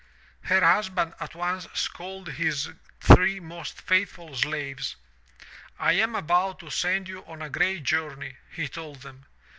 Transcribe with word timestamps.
"Her 0.45 0.61
husband 0.61 1.13
at 1.19 1.35
once 1.35 1.87
called 1.87 2.29
his 2.29 2.69
three 2.99 3.39
most 3.39 3.79
faithful 3.79 4.35
slaves. 4.35 4.95
*I 5.77 5.91
am 5.93 6.15
about 6.15 6.57
to 6.61 6.71
send 6.71 7.07
you 7.07 7.23
on 7.27 7.43
a 7.43 7.49
journey,' 7.79 8.37
he 8.51 8.67
told 8.67 9.03
them. 9.03 9.27